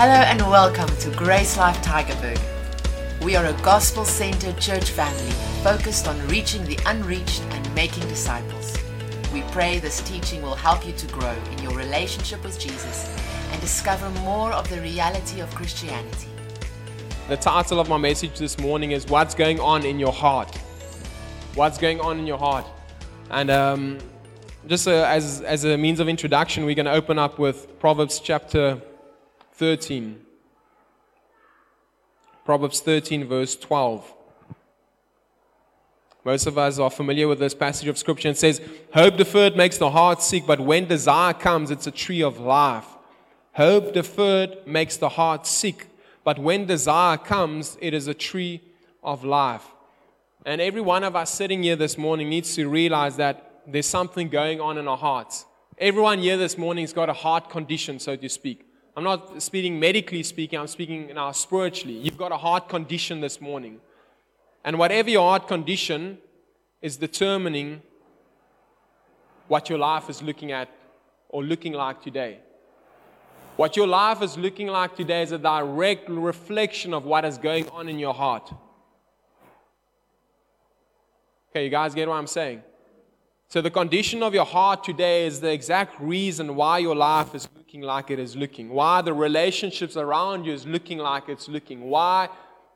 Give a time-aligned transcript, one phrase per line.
[0.00, 2.40] Hello and welcome to Grace Life Tygerberg.
[3.20, 5.32] We are a gospel centered church family
[5.64, 8.78] focused on reaching the unreached and making disciples.
[9.32, 13.12] We pray this teaching will help you to grow in your relationship with Jesus
[13.50, 16.28] and discover more of the reality of Christianity.
[17.28, 20.54] The title of my message this morning is What's Going On in Your Heart?
[21.56, 22.66] What's Going On in Your Heart?
[23.30, 23.98] And um,
[24.68, 28.20] just uh, as, as a means of introduction, we're going to open up with Proverbs
[28.20, 28.80] chapter
[29.58, 30.20] 13.
[32.44, 34.14] Proverbs 13, verse 12.
[36.24, 38.28] Most of us are familiar with this passage of scripture.
[38.28, 38.60] It says,
[38.94, 42.86] Hope deferred makes the heart sick, but when desire comes, it's a tree of life.
[43.54, 45.88] Hope deferred makes the heart sick,
[46.22, 48.60] but when desire comes, it is a tree
[49.02, 49.64] of life.
[50.46, 54.28] And every one of us sitting here this morning needs to realize that there's something
[54.28, 55.46] going on in our hearts.
[55.78, 58.67] Everyone here this morning has got a heart condition, so to speak.
[58.98, 61.96] I'm not speaking medically speaking, I'm speaking now spiritually.
[61.96, 63.78] You've got a heart condition this morning.
[64.64, 66.18] And whatever your heart condition
[66.82, 67.80] is determining
[69.46, 70.68] what your life is looking at
[71.28, 72.40] or looking like today.
[73.54, 77.68] What your life is looking like today is a direct reflection of what is going
[77.68, 78.52] on in your heart.
[81.52, 82.64] Okay, you guys get what I'm saying?
[83.50, 87.48] So, the condition of your heart today is the exact reason why your life is
[87.56, 91.88] looking like it is looking, why the relationships around you is looking like it's looking,
[91.88, 92.28] why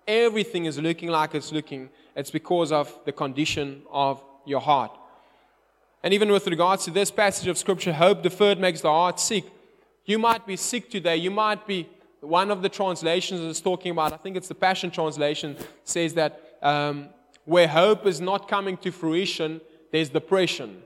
[0.08, 1.90] everything is looking like it's looking.
[2.16, 4.92] It's because of the condition of your heart.
[6.02, 9.44] And even with regards to this passage of Scripture, hope deferred makes the heart sick.
[10.06, 11.18] You might be sick today.
[11.18, 11.86] You might be,
[12.20, 16.56] one of the translations is talking about, I think it's the Passion Translation, says that
[16.62, 17.10] um,
[17.44, 19.60] where hope is not coming to fruition,
[19.92, 20.82] there's depression.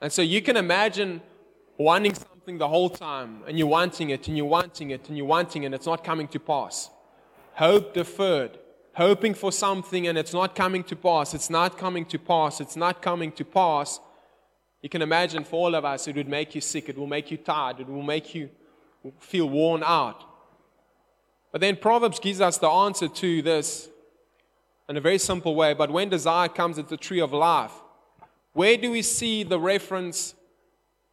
[0.00, 1.20] And so you can imagine
[1.76, 5.26] wanting something the whole time, and you're wanting it, and you're wanting it, and you're
[5.26, 6.90] wanting it, and it's not coming to pass.
[7.54, 8.58] Hope deferred.
[8.94, 11.34] Hoping for something and it's not coming to pass.
[11.34, 12.60] It's not coming to pass.
[12.60, 14.00] It's not coming to pass.
[14.82, 16.88] You can imagine for all of us, it would make you sick.
[16.88, 17.80] It will make you tired.
[17.80, 18.50] It will make you
[19.18, 20.24] feel worn out.
[21.52, 23.89] But then Proverbs gives us the answer to this
[24.90, 25.72] in a very simple way.
[25.72, 27.72] But when desire comes, it's a tree of life.
[28.52, 30.34] Where do we see the reference,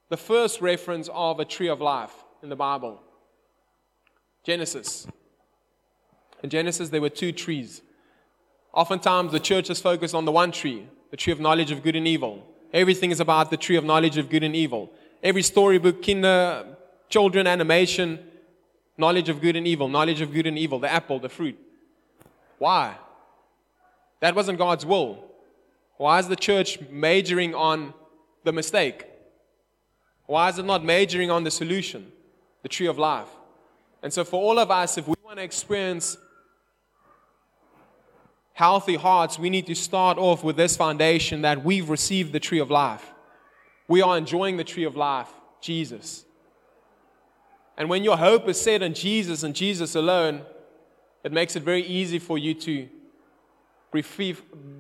[0.09, 2.11] the first reference of a tree of life
[2.41, 2.99] in the Bible?
[4.43, 5.05] Genesis.
[6.41, 7.83] In Genesis, there were two trees.
[8.73, 11.95] Oftentimes, the church is focused on the one tree, the tree of knowledge of good
[11.95, 12.43] and evil.
[12.73, 14.91] Everything is about the tree of knowledge of good and evil.
[15.21, 16.65] Every storybook, kinder,
[17.09, 18.19] children animation,
[18.97, 21.59] knowledge of good and evil, knowledge of good and evil, the apple, the fruit.
[22.57, 22.97] Why?
[24.19, 25.23] That wasn't God's will.
[25.97, 27.93] Why is the church majoring on
[28.43, 29.05] the mistake?
[30.25, 32.11] Why is it not majoring on the solution,
[32.61, 33.29] the tree of life?
[34.03, 36.17] And so, for all of us, if we want to experience
[38.53, 42.59] healthy hearts, we need to start off with this foundation that we've received the tree
[42.59, 43.13] of life.
[43.87, 45.29] We are enjoying the tree of life,
[45.61, 46.25] Jesus.
[47.77, 50.41] And when your hope is set on Jesus and Jesus alone,
[51.23, 52.89] it makes it very easy for you to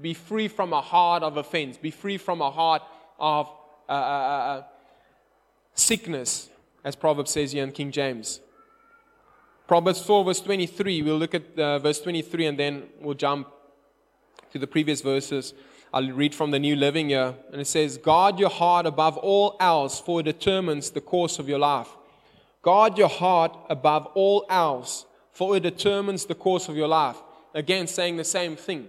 [0.01, 2.81] be free, from a heart of offense, be free from a heart
[3.19, 3.49] of
[3.89, 4.63] uh, uh, uh,
[5.73, 6.49] sickness,
[6.83, 8.41] as Proverbs says here in King James.
[9.67, 11.01] Proverbs 4, verse 23.
[11.01, 13.49] We'll look at uh, verse 23 and then we'll jump
[14.51, 15.53] to the previous verses.
[15.93, 17.35] I'll read from the New Living here.
[17.51, 21.49] And it says, Guard your heart above all else, for it determines the course of
[21.49, 21.89] your life.
[22.61, 27.17] Guard your heart above all else, for it determines the course of your life.
[27.53, 28.87] Again, saying the same thing.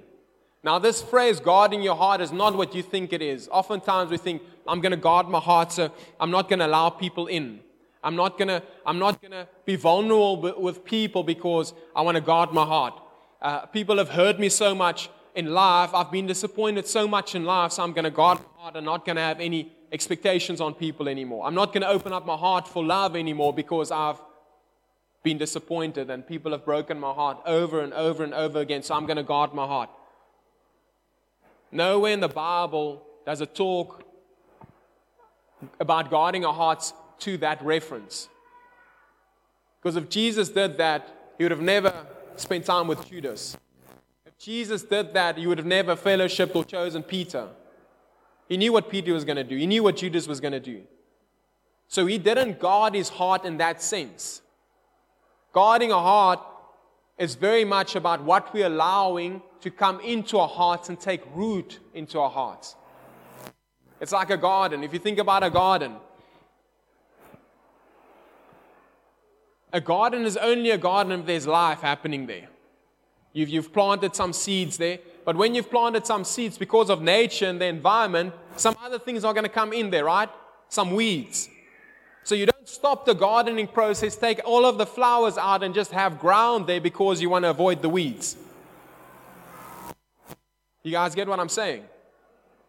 [0.68, 3.48] Now, this phrase, guarding your heart, is not what you think it is.
[3.50, 5.90] Oftentimes we think, I'm going to guard my heart so
[6.20, 7.60] I'm not going to allow people in.
[8.04, 12.16] I'm not going to I'm not going to be vulnerable with people because I want
[12.16, 13.00] to guard my heart.
[13.40, 15.94] Uh, people have hurt me so much in life.
[15.94, 18.76] I've been disappointed so much in life, so I'm going to guard my heart.
[18.76, 21.46] I'm not going to have any expectations on people anymore.
[21.46, 24.20] I'm not going to open up my heart for love anymore because I've
[25.22, 28.94] been disappointed and people have broken my heart over and over and over again, so
[28.94, 29.88] I'm going to guard my heart.
[31.70, 34.02] Nowhere in the Bible does it talk
[35.80, 38.28] about guarding our hearts to that reference.
[39.80, 42.06] Because if Jesus did that, he would have never
[42.36, 43.56] spent time with Judas.
[44.26, 47.48] If Jesus did that, he would have never fellowshipped or chosen Peter.
[48.48, 50.60] He knew what Peter was going to do, he knew what Judas was going to
[50.60, 50.82] do.
[51.86, 54.42] So he didn't guard his heart in that sense.
[55.52, 56.40] Guarding a heart
[57.16, 61.78] is very much about what we're allowing to come into our hearts and take root
[61.94, 62.76] into our hearts.
[64.00, 64.84] It's like a garden.
[64.84, 65.96] If you think about a garden,
[69.72, 72.48] A garden is only a garden if there's life happening there.
[73.32, 77.46] You've, you've planted some seeds there, but when you've planted some seeds, because of nature
[77.46, 80.30] and the environment, some other things are going to come in there, right?
[80.70, 81.50] Some weeds.
[82.24, 85.92] So you don't stop the gardening process, take all of the flowers out, and just
[85.92, 88.36] have ground there because you want to avoid the weeds.
[90.88, 91.84] You guys get what I'm saying?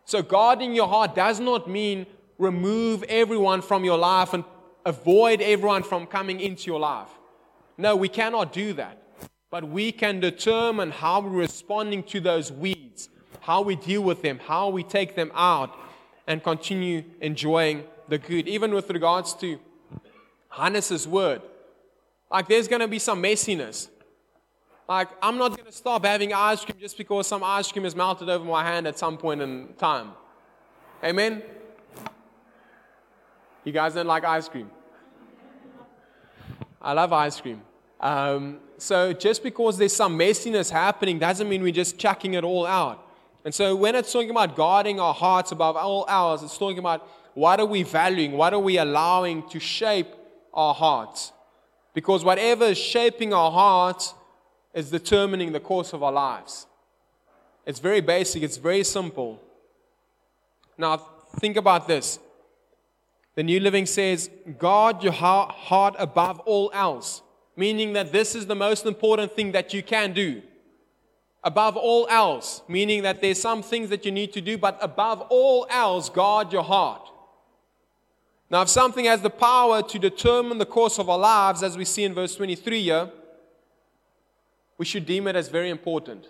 [0.04, 2.06] So, guarding your heart does not mean
[2.38, 4.44] remove everyone from your life and
[4.86, 7.08] avoid everyone from coming into your life.
[7.78, 9.02] No, we cannot do that.
[9.50, 13.08] But we can determine how we're responding to those weeds,
[13.40, 15.78] how we deal with them, how we take them out,
[16.28, 18.50] and continue enjoying the good.
[18.50, 19.60] Even with regards to
[20.50, 21.42] Hannes's word,
[22.30, 23.88] like there's going to be some messiness.
[24.90, 27.96] Like, I'm not going to stop having ice cream just because some ice cream is
[27.96, 30.14] melted over my hand at some point in time.
[31.04, 31.44] Amen?
[33.64, 34.72] You guys don't like ice cream?
[36.82, 37.62] I love ice cream.
[38.00, 42.66] Um, so just because there's some messiness happening doesn't mean we're just chucking it all
[42.66, 43.06] out.
[43.46, 47.08] And so when it's talking about guarding our hearts above all else, it's talking about
[47.36, 48.32] what are we valuing?
[48.32, 50.08] What are we allowing to shape
[50.52, 51.32] our hearts?
[51.94, 54.16] Because whatever is shaping our hearts
[54.74, 56.68] is determining the course of our lives.
[57.66, 59.42] It's very basic, it's very simple.
[60.78, 60.98] Now,
[61.40, 62.20] think about this.
[63.36, 67.22] The New Living says, guard your heart above all else,
[67.56, 70.42] meaning that this is the most important thing that you can do.
[71.44, 75.22] Above all else, meaning that there's some things that you need to do, but above
[75.30, 77.10] all else, guard your heart.
[78.50, 81.86] Now, if something has the power to determine the course of our lives, as we
[81.86, 83.12] see in verse 23 here,
[84.80, 86.26] we should deem it as very important.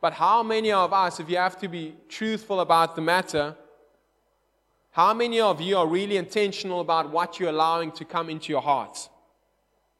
[0.00, 3.54] But how many of us, if you have to be truthful about the matter,
[4.90, 8.60] how many of you are really intentional about what you're allowing to come into your
[8.60, 9.08] hearts?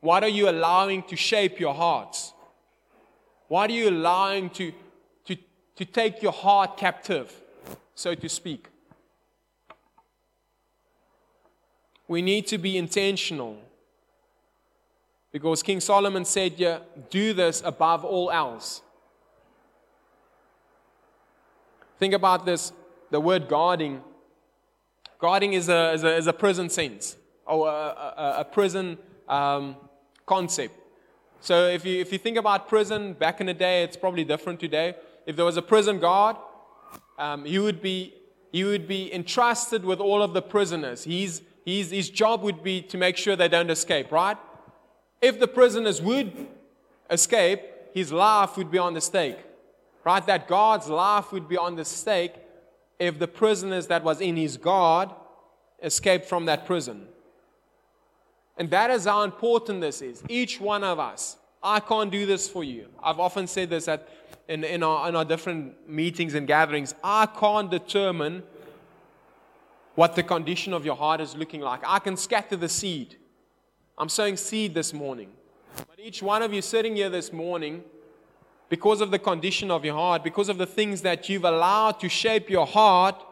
[0.00, 2.32] What are you allowing to shape your hearts?
[3.46, 4.72] What are you allowing to,
[5.26, 5.36] to,
[5.76, 7.32] to take your heart captive,
[7.94, 8.66] so to speak?
[12.08, 13.58] We need to be intentional.
[15.36, 16.78] Because King Solomon said, yeah,
[17.10, 18.80] do this above all else.
[21.98, 22.72] Think about this
[23.10, 24.00] the word guarding.
[25.18, 28.96] Guarding is a, is a, is a prison sense or a, a, a prison
[29.28, 29.76] um,
[30.24, 30.74] concept.
[31.42, 34.58] So if you, if you think about prison back in the day, it's probably different
[34.58, 34.94] today.
[35.26, 36.36] If there was a prison guard,
[37.18, 38.14] um, he, would be,
[38.52, 41.04] he would be entrusted with all of the prisoners.
[41.04, 44.38] He's, he's, his job would be to make sure they don't escape, right?
[45.26, 46.46] If the prisoners would
[47.10, 47.60] escape,
[47.92, 49.38] his life would be on the stake.
[50.04, 50.24] Right?
[50.24, 52.34] That God's life would be on the stake
[53.00, 55.08] if the prisoners that was in his guard
[55.82, 57.08] escaped from that prison.
[58.56, 60.22] And that is how important this is.
[60.28, 61.38] Each one of us.
[61.60, 62.86] I can't do this for you.
[63.02, 64.08] I've often said this at,
[64.46, 66.94] in, in, our, in our different meetings and gatherings.
[67.02, 68.44] I can't determine
[69.96, 71.80] what the condition of your heart is looking like.
[71.84, 73.16] I can scatter the seed.
[73.98, 75.30] I'm sowing seed this morning.
[75.76, 77.82] But each one of you sitting here this morning,
[78.68, 82.08] because of the condition of your heart, because of the things that you've allowed to
[82.08, 83.24] shape your heart,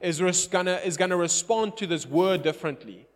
[0.00, 3.06] is to is gonna respond to this word differently.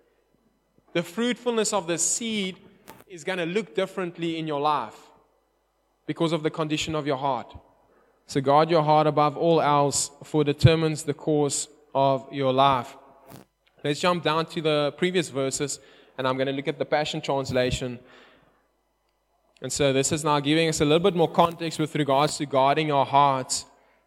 [0.92, 2.58] The fruitfulness of the seed
[3.06, 5.10] is to look differently in your life
[6.06, 7.56] because of the condition of your heart.
[8.26, 12.94] So guard your heart above all else, for it determines the course of your life.
[13.82, 15.78] Let's jump down to the previous verses
[16.16, 17.98] and I'm going to look at the Passion Translation.
[19.60, 22.46] And so this is now giving us a little bit more context with regards to
[22.46, 23.64] guarding our hearts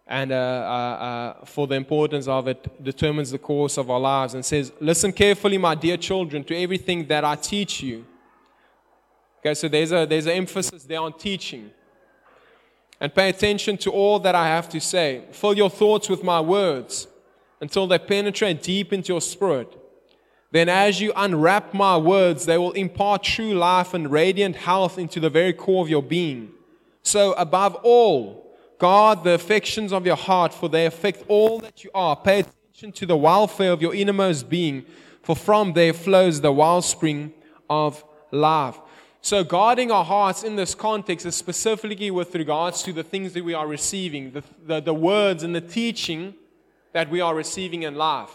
[0.09, 4.35] and uh, uh, uh, for the importance of it determines the course of our lives
[4.35, 8.05] and says, Listen carefully, my dear children, to everything that I teach you.
[9.39, 11.71] Okay, so there's a there's an emphasis there on teaching.
[13.01, 15.25] And pay attention to all that I have to say.
[15.31, 17.07] Fill your thoughts with my words
[17.59, 19.77] until they penetrate deep into your spirit
[20.51, 25.19] then, as you unwrap my words, they will impart true life and radiant health into
[25.19, 26.51] the very core of your being.
[27.03, 31.89] So, above all, guard the affections of your heart, for they affect all that you
[31.93, 32.15] are.
[32.15, 34.85] Pay attention to the welfare of your innermost being,
[35.21, 37.33] for from there flows the wellspring
[37.69, 38.79] of life.
[39.21, 43.43] So, guarding our hearts in this context is specifically with regards to the things that
[43.43, 46.35] we are receiving, the, the, the words and the teaching
[46.93, 48.31] that we are receiving in life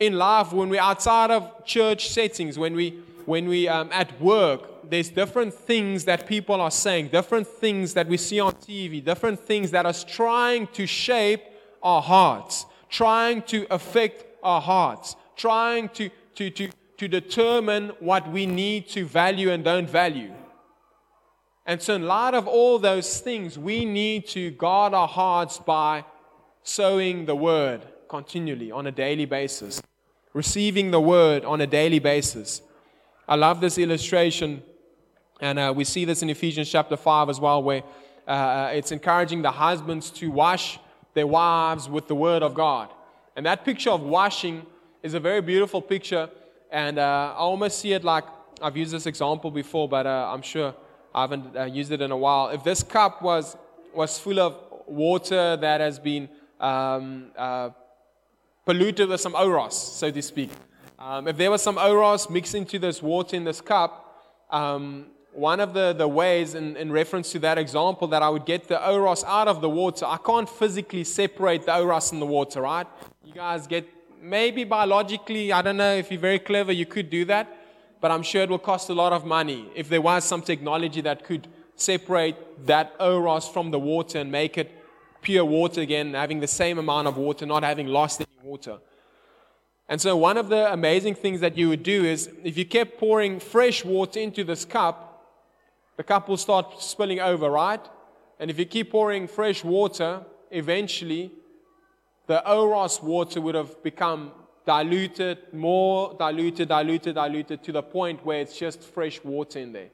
[0.00, 4.90] in life, when we're outside of church settings, when we when we um, at work,
[4.90, 9.38] there's different things that people are saying, different things that we see on TV, different
[9.38, 11.42] things that are trying to shape
[11.82, 18.46] our hearts, trying to affect our hearts, trying to to to to determine what we
[18.46, 20.32] need to value and don't value.
[21.66, 26.04] And so, in light of all those things, we need to guard our hearts by
[26.62, 29.80] sowing the word continually on a daily basis,
[30.32, 32.62] receiving the word on a daily basis.
[33.28, 34.62] I love this illustration,
[35.40, 37.82] and uh, we see this in Ephesians chapter 5 as well, where
[38.26, 40.78] uh, it's encouraging the husbands to wash
[41.14, 42.90] their wives with the word of God.
[43.36, 44.66] And that picture of washing
[45.02, 46.28] is a very beautiful picture,
[46.70, 48.24] and uh, I almost see it like
[48.62, 50.74] I've used this example before, but uh, I'm sure
[51.14, 52.50] I haven't uh, used it in a while.
[52.50, 53.56] If this cup was,
[53.94, 54.56] was full of
[54.86, 56.28] water that has been
[56.60, 57.70] um, uh,
[58.70, 60.50] polluted with some oros, so to speak,
[61.00, 63.92] um, if there was some oros mixed into this water in this cup,
[64.50, 68.46] um, one of the, the ways, in, in reference to that example, that I would
[68.46, 72.26] get the oros out of the water, I can't physically separate the oros in the
[72.26, 72.86] water, right?
[73.24, 73.88] You guys get,
[74.22, 77.56] maybe biologically, I don't know if you're very clever, you could do that
[78.00, 81.02] but I'm sure it will cost a lot of money if there was some technology
[81.02, 84.70] that could separate that oros from the water and make it
[85.20, 88.78] pure water again, having the same amount of water, not having lost any water.
[89.88, 92.98] And so, one of the amazing things that you would do is if you kept
[92.98, 95.10] pouring fresh water into this cup,
[95.96, 97.80] the cup will start spilling over, right?
[98.38, 101.32] And if you keep pouring fresh water, eventually
[102.26, 104.32] the oros water would have become
[104.64, 109.90] diluted, more diluted, diluted, diluted to the point where it's just fresh water in there.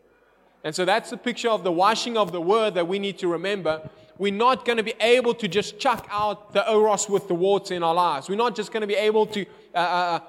[0.62, 3.28] And so that's the picture of the washing of the word that we need to
[3.28, 3.88] remember.
[4.18, 7.74] We're not going to be able to just chuck out the oros with the water
[7.74, 8.28] in our lives.
[8.28, 9.44] We're not just going to be able to
[9.74, 10.20] uh, uh,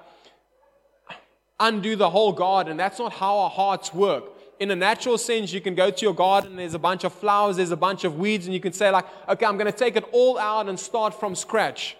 [1.10, 1.14] uh,
[1.60, 2.76] undo the whole garden.
[2.76, 4.26] That's not how our hearts work.
[4.60, 7.58] In a natural sense, you can go to your garden, there's a bunch of flowers,
[7.58, 9.96] there's a bunch of weeds, and you can say, like, okay, I'm going to take
[9.96, 11.96] it all out and start from scratch.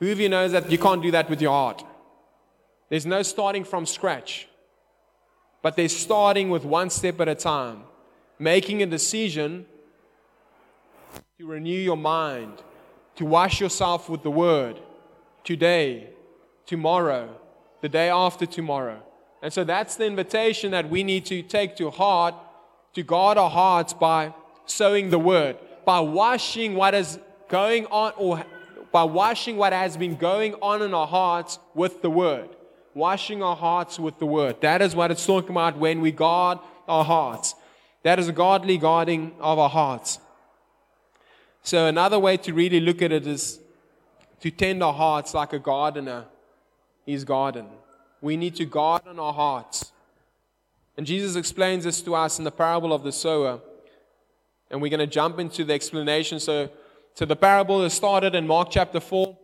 [0.00, 1.84] Who of you knows that you can't do that with your heart?
[2.88, 4.48] There's no starting from scratch,
[5.60, 7.82] but there's starting with one step at a time,
[8.38, 9.66] making a decision
[11.38, 12.52] to renew your mind,
[13.14, 14.80] to wash yourself with the word
[15.44, 16.10] today,
[16.66, 17.32] tomorrow,
[17.80, 19.00] the day after tomorrow.
[19.40, 22.34] And so that's the invitation that we need to take to heart,
[22.94, 24.34] to guard our hearts by
[24.66, 28.44] sowing the word, by washing what is going on or
[28.90, 32.48] by washing what has been going on in our hearts with the Word.
[32.94, 34.60] Washing our hearts with the Word.
[34.62, 37.54] That is what it's talking about when we guard our hearts.
[38.02, 40.18] That is a godly guarding of our hearts.
[41.68, 43.60] So, another way to really look at it is
[44.40, 46.24] to tend our hearts like a gardener
[47.04, 47.66] his garden.
[48.22, 49.92] We need to garden our hearts.
[50.96, 53.60] And Jesus explains this to us in the parable of the sower.
[54.70, 56.40] And we're going to jump into the explanation.
[56.40, 56.70] So,
[57.12, 59.36] so the parable is started in Mark chapter 4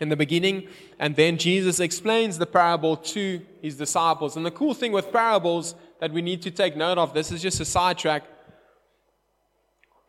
[0.00, 4.36] in the beginning, and then Jesus explains the parable to his disciples.
[4.36, 7.40] And the cool thing with parables that we need to take note of, this is
[7.40, 8.24] just a sidetrack.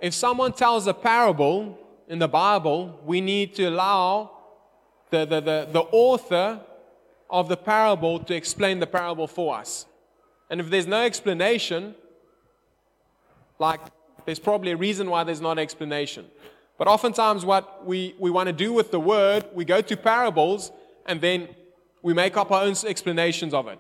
[0.04, 1.80] If someone tells a parable
[2.10, 4.32] in the Bible, we need to allow
[5.12, 6.60] the, the, the, the author
[7.30, 9.86] of the parable to explain the parable for us.
[10.50, 11.96] And if there's no explanation,
[13.60, 13.80] like
[14.26, 16.26] there's probably a reason why there's not explanation.
[16.78, 20.74] But oftentimes, what we, we want to do with the word, we go to parables
[21.06, 21.48] and then
[22.02, 23.80] we make up our own explanations of it.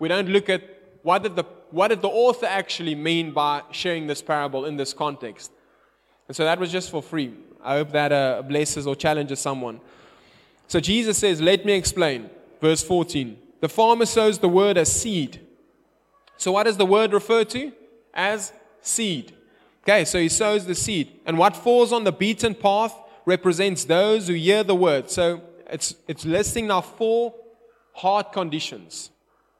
[0.00, 0.62] We don't look at
[1.04, 1.44] what did the,
[1.76, 5.52] what did the author actually mean by sharing this parable in this context.
[6.26, 7.34] And so that was just for free.
[7.62, 9.80] I hope that uh, blesses or challenges someone.
[10.68, 12.30] So Jesus says, Let me explain.
[12.62, 13.36] Verse 14.
[13.60, 15.40] The farmer sows the word as seed.
[16.38, 17.70] So, what does the word refer to?
[18.14, 19.34] As seed.
[19.82, 21.12] Okay, so he sows the seed.
[21.26, 22.94] And what falls on the beaten path
[23.26, 25.10] represents those who hear the word.
[25.10, 27.34] So it's, it's listing now four
[27.92, 29.10] heart conditions.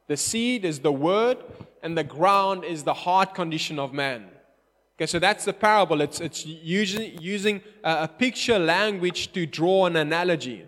[0.06, 1.38] The seed is the word,
[1.86, 4.26] and the ground is the heart condition of man.
[4.96, 6.00] Okay, so that's the parable.
[6.00, 10.64] It's, it's using, using a, a picture language to draw an analogy,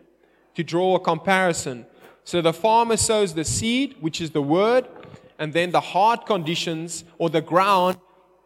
[0.55, 1.87] to draw a comparison.
[2.23, 4.87] So the farmer sows the seed, which is the word,
[5.41, 7.97] and then the heart conditions or the ground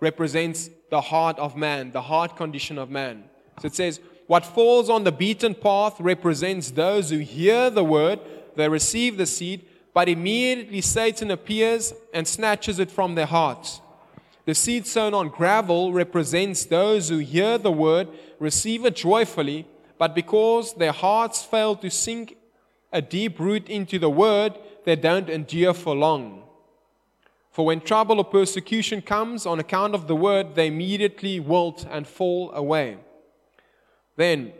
[0.00, 3.24] represents the heart of man, the heart condition of man.
[3.60, 8.18] So it says, What falls on the beaten path represents those who hear the word,
[8.56, 13.80] they receive the seed, but immediately Satan appears and snatches it from their hearts.
[14.44, 18.08] The seed sown on gravel represents those who hear the word,
[18.38, 19.66] receive it joyfully,
[19.98, 22.36] but because their hearts fail to sink
[22.92, 26.42] a deep root into the word, they don't endure for long.
[27.50, 32.06] For when trouble or persecution comes on account of the word, they immediately wilt and
[32.06, 32.96] fall away.
[34.16, 34.52] Then,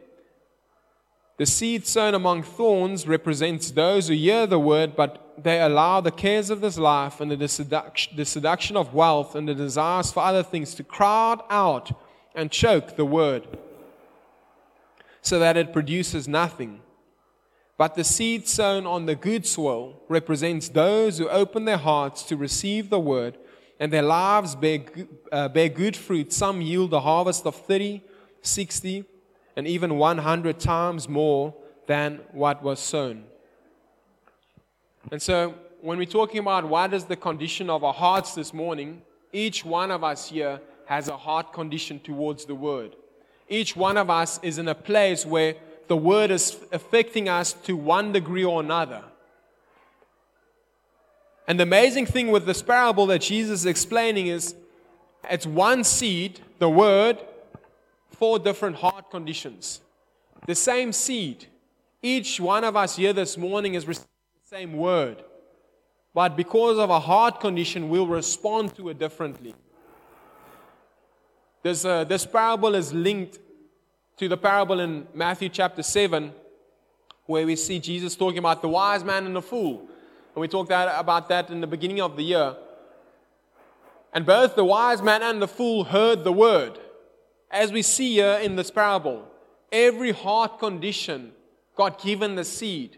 [1.43, 6.13] The seed sown among thorns represents those who hear the word, but they allow the
[6.13, 10.73] cares of this life and the seduction, of wealth and the desires for other things
[10.77, 11.91] to crowd out
[12.37, 13.49] and choke the word
[15.21, 16.81] so that it produces nothing.
[17.77, 22.37] But the seed sown on the good soil represents those who open their hearts to
[22.37, 23.37] receive the word
[23.81, 24.85] and their lives bear,
[25.33, 26.33] uh, bear good fruit.
[26.33, 28.01] Some yield a harvest of 30,
[28.43, 29.07] 60,
[29.57, 31.55] and even 100 times more
[31.87, 33.25] than what was sown.
[35.11, 39.03] And so, when we're talking about what is the condition of our hearts this morning,
[39.33, 42.95] each one of us here has a heart condition towards the Word.
[43.49, 45.57] Each one of us is in a place where
[45.89, 49.03] the Word is affecting us to one degree or another.
[51.49, 54.55] And the amazing thing with this parable that Jesus is explaining is
[55.29, 57.19] it's one seed, the Word,
[58.23, 59.81] four different heart conditions.
[60.47, 61.47] The same seed.
[62.01, 64.07] Each one of us here this morning is receiving
[64.41, 65.25] the same word.
[66.15, 69.57] But because of a heart condition, we'll respond to it differently.
[71.65, 73.41] This, uh, this parable is linked
[74.19, 76.33] to the parable in Matthew chapter 7,
[77.27, 79.81] where we see Jesus talking about the wise man and the fool.
[80.37, 82.55] And we talked about that in the beginning of the year.
[84.15, 86.79] And both the wise man and the fool heard the word
[87.53, 89.29] as we see here in this parable,
[89.71, 91.33] every heart condition
[91.77, 92.97] got given the seed.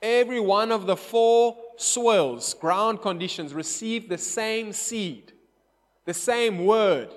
[0.00, 5.32] Every one of the four soils, ground conditions, received the same seed,
[6.06, 7.10] the same word.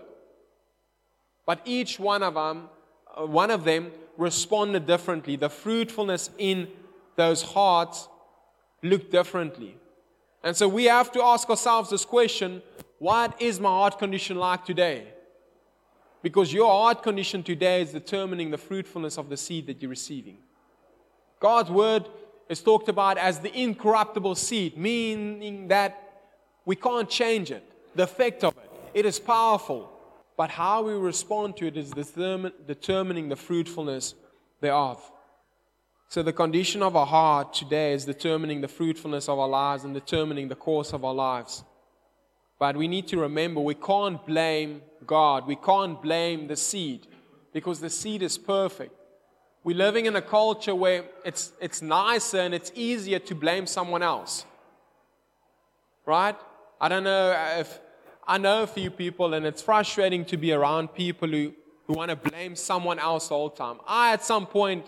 [1.45, 2.69] But each one of them,
[3.15, 5.35] uh, one of them responded differently.
[5.35, 6.67] The fruitfulness in
[7.15, 8.07] those hearts
[8.83, 9.77] looked differently.
[10.43, 12.61] And so we have to ask ourselves this question
[12.99, 15.14] what is my heart condition like today?
[16.25, 20.39] Because your heart condition today is determining the fruitfulness of the seed that you're receiving.
[21.39, 22.09] God's word
[22.49, 26.23] is talked about as the incorruptible seed, meaning that
[26.65, 28.71] we can't change it, the effect of it.
[28.95, 29.91] It is powerful,
[30.35, 34.15] but how we respond to it is determining the fruitfulness
[34.61, 34.99] thereof.
[36.09, 39.93] So, the condition of our heart today is determining the fruitfulness of our lives and
[39.93, 41.63] determining the course of our lives.
[42.57, 45.45] But we need to remember we can't blame God.
[45.45, 47.07] We can't blame the seed
[47.53, 48.93] because the seed is perfect.
[49.63, 54.03] We're living in a culture where it's, it's nicer and it's easier to blame someone
[54.03, 54.45] else.
[56.05, 56.35] Right?
[56.79, 57.79] I don't know if
[58.27, 61.53] I know a few people, and it's frustrating to be around people who,
[61.85, 63.77] who want to blame someone else all the time.
[63.87, 64.85] I, at some point,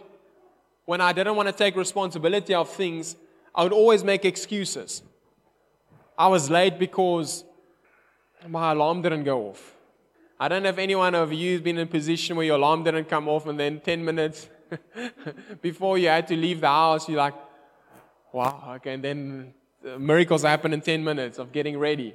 [0.85, 3.15] when I didn't want to take responsibility of things,
[3.53, 5.03] I would always make excuses.
[6.17, 7.43] I was late because
[8.47, 9.75] my alarm didn't go off.
[10.39, 12.83] I don't know if anyone of you has been in a position where your alarm
[12.83, 14.47] didn't come off and then 10 minutes
[15.61, 17.33] before you had to leave the house, you're like,
[18.31, 19.53] wow, okay, and then
[19.97, 22.13] miracles happen in 10 minutes of getting ready.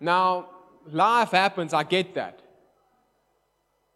[0.00, 0.48] Now,
[0.90, 2.40] life happens, I get that.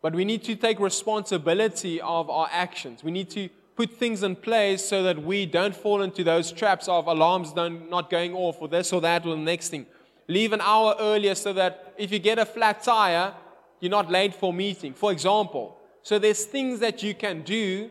[0.00, 3.02] But we need to take responsibility of our actions.
[3.02, 6.88] We need to put things in place so that we don't fall into those traps
[6.88, 9.86] of alarms not going off or this or that or the next thing.
[10.28, 13.34] Leave an hour earlier so that if you get a flat tire,
[13.80, 15.76] you're not late for meeting, for example.
[16.02, 17.90] So there's things that you can do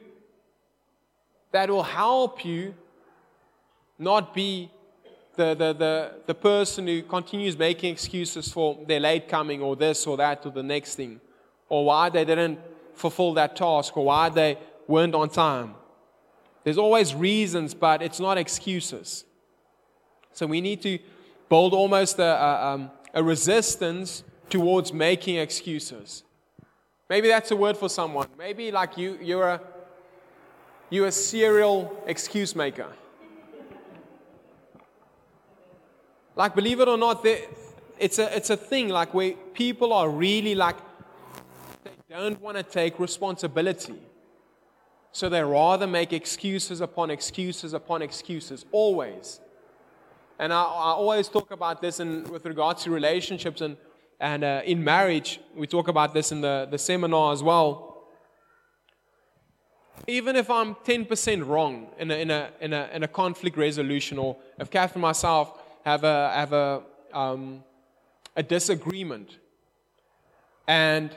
[1.51, 2.73] that will help you
[3.99, 4.71] not be
[5.35, 10.07] the, the, the, the person who continues making excuses for their late coming or this
[10.07, 11.21] or that or the next thing,
[11.69, 12.59] or why they didn't
[12.95, 15.75] fulfill that task or why they weren't on time.
[16.63, 19.25] There's always reasons, but it's not excuses.
[20.33, 20.99] So we need to
[21.51, 26.23] build almost a, a, um, a resistance towards making excuses.
[27.09, 28.27] Maybe that's a word for someone.
[28.37, 29.61] Maybe like you, you're a,
[30.89, 32.87] you're a serial excuse maker.
[36.37, 37.25] Like, believe it or not,
[37.99, 40.77] it's a, it's a thing like where people are really like,
[41.83, 43.99] they don't want to take responsibility.
[45.11, 49.40] So they rather make excuses upon excuses upon excuses, always.
[50.41, 53.77] And I, I always talk about this in, with regards to relationships and,
[54.19, 55.39] and uh, in marriage.
[55.55, 58.07] We talk about this in the, the seminar as well.
[60.07, 64.17] Even if I'm 10% wrong in a, in, a, in, a, in a conflict resolution,
[64.17, 66.81] or if Kath and myself have a, have a,
[67.13, 67.63] um,
[68.35, 69.37] a disagreement,
[70.67, 71.15] and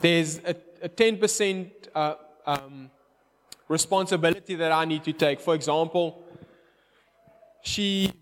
[0.00, 2.90] there's a, a 10% uh, um,
[3.66, 5.40] responsibility that I need to take.
[5.40, 6.22] For example,
[7.62, 8.12] she,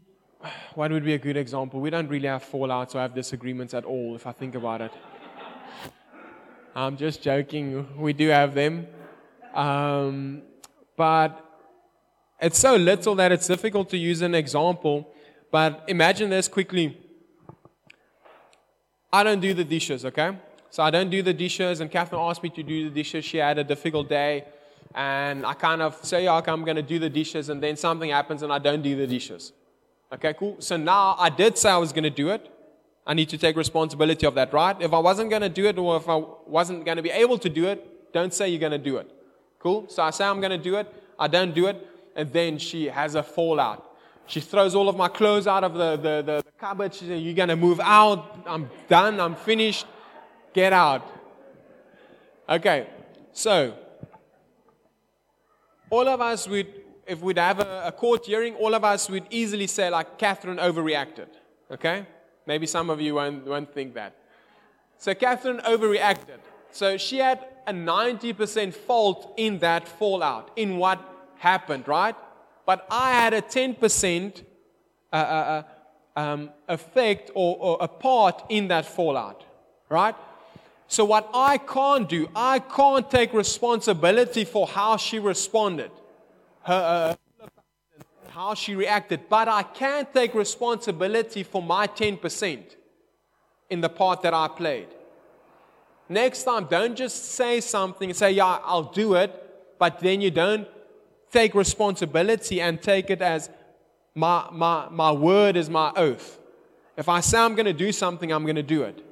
[0.74, 1.80] what would be a good example?
[1.80, 4.92] We don't really have fallouts or have disagreements at all, if I think about it.
[6.74, 7.86] I'm just joking.
[7.96, 8.86] We do have them.
[9.54, 10.42] Um,
[10.96, 11.42] but
[12.40, 15.08] it's so little that it's difficult to use an example.
[15.50, 17.00] But imagine this quickly.
[19.10, 20.36] I don't do the dishes, okay?
[20.68, 23.24] So I don't do the dishes, and Catherine asked me to do the dishes.
[23.24, 24.44] She had a difficult day,
[24.94, 28.10] and I kind of say, okay, I'm going to do the dishes, and then something
[28.10, 29.52] happens and I don't do the dishes.
[30.12, 30.56] Okay, cool.
[30.60, 32.50] So now I did say I was going to do it.
[33.06, 34.76] I need to take responsibility of that, right?
[34.80, 37.38] If I wasn't going to do it, or if I wasn't going to be able
[37.38, 39.10] to do it, don't say you're going to do it.
[39.58, 39.88] Cool?
[39.88, 42.86] So I say I'm going to do it, I don't do it, and then she
[42.86, 43.96] has a fallout.
[44.26, 46.92] She throws all of my clothes out of the, the, the, the cupboard.
[46.94, 48.42] She says, You're going to move out.
[48.44, 49.20] I'm done.
[49.20, 49.86] I'm finished.
[50.52, 51.06] Get out.
[52.48, 52.88] Okay,
[53.32, 53.74] so
[55.90, 56.66] all of us would,
[57.06, 60.58] if we'd have a, a court hearing, all of us would easily say, like, Catherine
[60.58, 61.28] overreacted.
[61.70, 62.06] Okay?
[62.46, 64.16] Maybe some of you won't, won't think that.
[64.98, 66.38] So Catherine overreacted.
[66.70, 71.00] So she had a 90% fault in that fallout, in what
[71.38, 72.14] happened, right?
[72.64, 74.42] But I had a 10%
[75.12, 75.62] uh, uh,
[76.16, 79.44] uh, um, effect or, or a part in that fallout,
[79.88, 80.14] right?
[80.88, 85.90] So, what I can't do, I can't take responsibility for how she responded,
[86.62, 87.48] her, uh,
[88.28, 92.62] how she reacted, but I can take responsibility for my 10%
[93.70, 94.88] in the part that I played.
[96.08, 99.30] Next time, don't just say something and say, Yeah, I'll do it,
[99.78, 100.68] but then you don't
[101.32, 103.50] take responsibility and take it as
[104.14, 106.38] my, my, my word is my oath.
[106.96, 109.02] If I say I'm going to do something, I'm going to do it.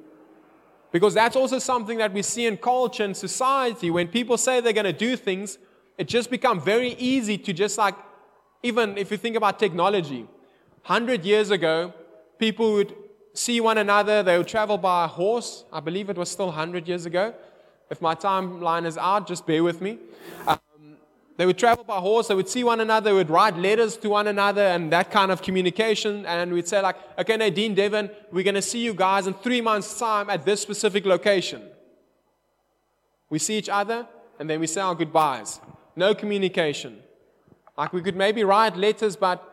[0.95, 3.91] Because that's also something that we see in culture and society.
[3.91, 5.57] When people say they're going to do things,
[5.97, 7.95] it just becomes very easy to just like,
[8.63, 10.21] even if you think about technology,
[10.85, 11.93] 100 years ago,
[12.39, 12.95] people would
[13.33, 15.65] see one another, they would travel by horse.
[15.73, 17.33] I believe it was still 100 years ago.
[17.89, 19.97] If my timeline is out, just bear with me.
[21.37, 24.09] They would travel by horse, they would see one another, they would write letters to
[24.09, 26.25] one another, and that kind of communication.
[26.25, 29.59] And we'd say, like, okay, Nadine, Devon, we're going to see you guys in three
[29.59, 31.61] months' time at this specific location.
[33.29, 34.07] We see each other,
[34.39, 35.59] and then we say our goodbyes.
[35.95, 36.99] No communication.
[37.77, 39.43] Like, we could maybe write letters, but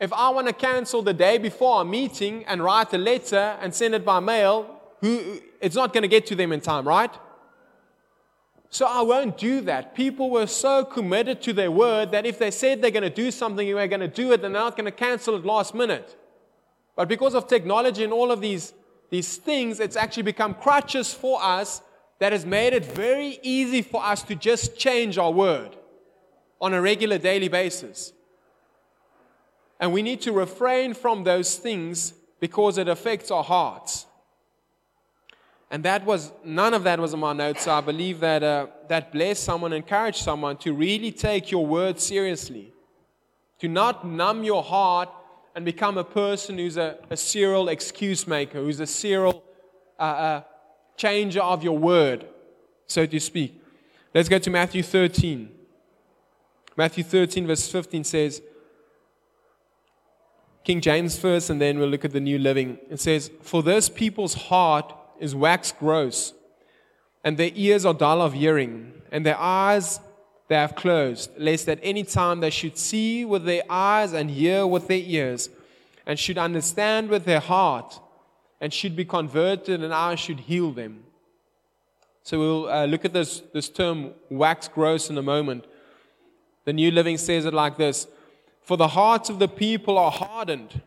[0.00, 3.72] if I want to cancel the day before a meeting and write a letter and
[3.72, 7.10] send it by mail, who, it's not going to get to them in time, right?
[8.74, 9.94] So I won't do that.
[9.94, 13.30] People were so committed to their word that if they said they're going to do
[13.30, 16.18] something, they're going to do it, and they're not going to cancel it last minute.
[16.96, 18.72] But because of technology and all of these,
[19.10, 21.82] these things, it's actually become crutches for us
[22.18, 25.76] that has made it very easy for us to just change our word
[26.60, 28.12] on a regular daily basis.
[29.78, 34.06] And we need to refrain from those things because it affects our hearts.
[35.70, 37.64] And that was, none of that was in my notes.
[37.64, 41.98] So I believe that uh, that blessed someone, encouraged someone to really take your word
[41.98, 42.72] seriously.
[43.60, 45.08] To not numb your heart
[45.54, 49.42] and become a person who's a, a serial excuse maker, who's a serial
[49.98, 50.42] uh, uh,
[50.96, 52.26] changer of your word,
[52.86, 53.60] so to speak.
[54.12, 55.50] Let's go to Matthew 13.
[56.76, 58.42] Matthew 13, verse 15 says,
[60.64, 62.78] King James first, and then we'll look at the New Living.
[62.90, 66.32] It says, For this people's heart is wax gross,
[67.22, 70.00] and their ears are dull of hearing, and their eyes
[70.48, 74.66] they have closed, lest at any time they should see with their eyes and hear
[74.66, 75.48] with their ears,
[76.06, 77.98] and should understand with their heart,
[78.60, 81.04] and should be converted, and I should heal them.
[82.22, 85.66] So we'll uh, look at this, this term wax gross in a moment.
[86.64, 88.06] The New Living says it like this
[88.62, 90.80] For the hearts of the people are hardened.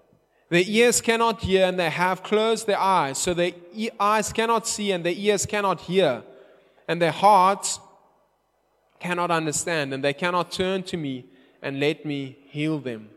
[0.50, 3.18] Their ears cannot hear and they have closed their eyes.
[3.18, 6.24] So their e- eyes cannot see and their ears cannot hear.
[6.88, 7.80] And their hearts
[9.00, 11.26] cannot understand and they cannot turn to me
[11.62, 13.10] and let me heal them.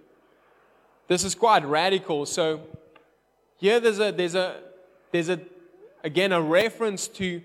[1.06, 2.26] This is quite radical.
[2.26, 2.60] So
[3.58, 4.60] here there's a, there's a,
[5.12, 5.40] there's a,
[6.02, 7.42] again, a reference to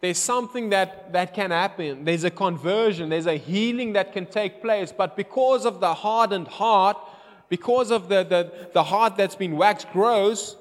[0.00, 2.04] there's something that, that can happen.
[2.04, 3.08] There's a conversion.
[3.08, 4.92] There's a healing that can take place.
[4.96, 6.96] But because of the hardened heart,
[7.48, 10.56] because of the, the, the heart that's been waxed gross,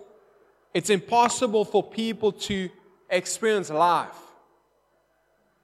[0.73, 2.69] it's impossible for people to
[3.09, 4.17] experience life,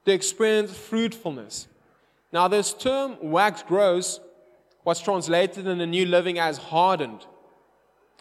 [0.06, 1.68] to experience fruitfulness.
[2.32, 4.20] Now, this term wax gross
[4.84, 7.26] was translated in the New Living as hardened.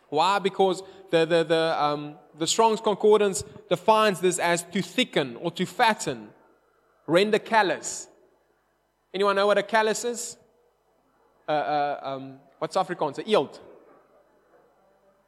[0.08, 0.38] Why?
[0.38, 5.66] Because the, the, the, um, the Strong's Concordance defines this as to thicken or to
[5.66, 6.28] fatten,
[7.06, 8.06] render callous.
[9.14, 10.36] Anyone know what a callus is?
[11.48, 13.18] Uh, uh, um, What's Afrikaans?
[13.18, 13.60] 'n eelt.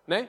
[0.06, 0.28] Nee?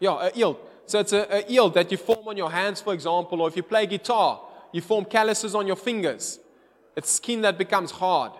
[0.00, 0.58] Ja, 'n eelt.
[0.84, 3.62] So it's a, a that you form on your hands, for example, or if you
[3.62, 4.40] play guitar,
[4.72, 6.40] you form calluses on your fingers.
[6.96, 8.32] It's skin that becomes hard.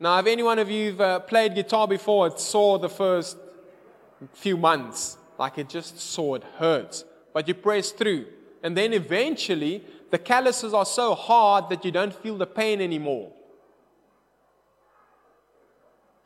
[0.00, 3.36] Now, if any one of you have uh, played guitar before, it's sore the first
[4.32, 5.16] few months.
[5.38, 7.04] Like it just sore, it hurts.
[7.32, 8.26] But you press through.
[8.64, 13.30] And then eventually, the calluses are so hard that you don't feel the pain anymore.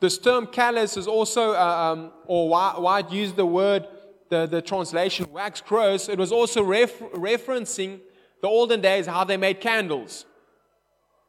[0.01, 3.87] This term callus is also, uh, um, or why, why it used the word,
[4.29, 8.01] the, the translation wax gross, it was also ref- referencing
[8.41, 10.25] the olden days how they made candles.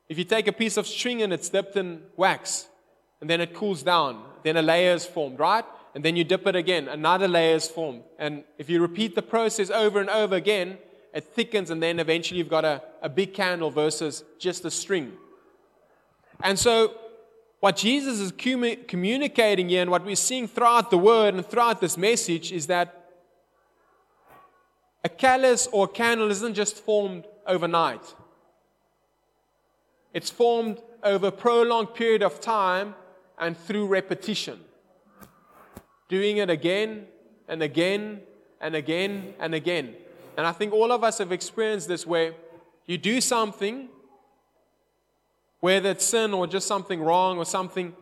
[0.08, 2.68] If you take a piece of string and it's dipped in wax,
[3.22, 5.66] and then it cools down, then a layer is formed, right?
[5.96, 8.04] And then you dip it again, another layer is formed.
[8.18, 10.78] And if you repeat the process over and over again,
[11.14, 15.14] it thickens, and then eventually you've got a, a big candle versus just a string.
[16.42, 16.94] And so
[17.60, 21.98] what Jesus is communicating here and what we're seeing throughout the word and throughout this
[21.98, 23.12] message is that
[25.04, 28.02] a callus or a candle isn't just formed overnight.
[30.14, 32.96] It's formed over a prolonged period of time
[33.38, 34.60] and through repetition.
[36.08, 37.08] Doing it again
[37.48, 38.22] and again
[38.60, 39.96] and again and again.
[40.38, 42.34] And I think all of us have experienced this where
[42.86, 43.90] you do something
[45.60, 47.94] whether it's sin or just something wrong or something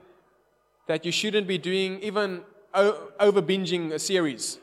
[0.88, 2.42] that you shouldn't be doing, even
[2.74, 4.60] over binging a series.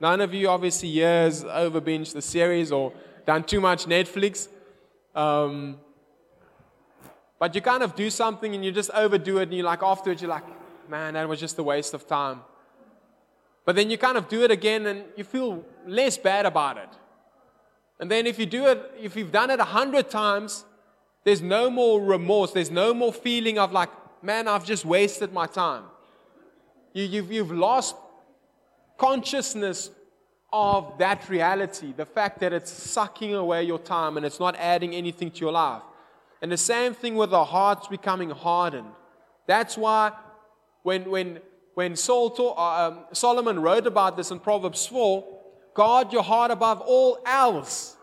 [0.00, 2.92] None of you, obviously, years over binged the series or
[3.26, 4.48] done too much Netflix.
[5.14, 5.78] Um,
[7.38, 10.22] but you kind of do something and you just overdo it, and you're like, afterwards,
[10.22, 10.44] you're like,
[10.88, 12.40] man, that was just a waste of time.
[13.64, 16.88] But then you kind of do it again and you feel less bad about it.
[17.98, 20.64] And then if you do it, if you've done it a hundred times,
[21.24, 22.52] there's no more remorse.
[22.52, 23.88] There's no more feeling of like,
[24.22, 25.84] man, I've just wasted my time.
[26.92, 27.96] You, you've, you've lost
[28.98, 29.90] consciousness
[30.52, 34.94] of that reality, the fact that it's sucking away your time and it's not adding
[34.94, 35.82] anything to your life.
[36.40, 38.90] And the same thing with the hearts becoming hardened.
[39.46, 40.12] That's why
[40.82, 41.40] when, when,
[41.74, 45.24] when Saul uh, um, Solomon wrote about this in Proverbs 4,
[45.74, 47.96] guard your heart above all else.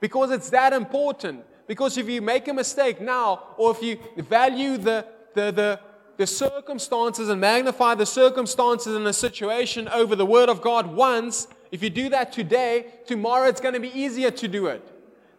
[0.00, 1.44] Because it's that important.
[1.66, 5.80] Because if you make a mistake now, or if you value the, the, the,
[6.16, 11.48] the circumstances and magnify the circumstances in a situation over the Word of God once,
[11.70, 14.86] if you do that today, tomorrow it's going to be easier to do it.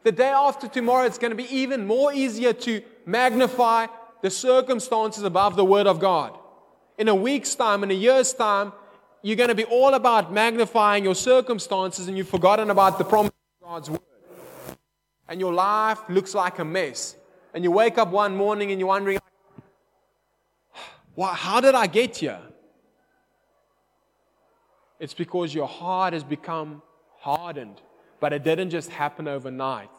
[0.03, 3.87] The day after tomorrow, it's going to be even more easier to magnify
[4.21, 6.37] the circumstances above the Word of God.
[6.97, 8.71] In a week's time, in a year's time,
[9.23, 13.31] you're going to be all about magnifying your circumstances and you've forgotten about the promise
[13.61, 14.14] of God's Word
[15.27, 17.15] and your life looks like a mess,
[17.53, 19.19] and you wake up one morning and you're wondering,
[21.15, 22.41] well, how did I get here?
[24.99, 26.81] It's because your heart has become
[27.19, 27.81] hardened,
[28.19, 29.89] but it didn't just happen overnight.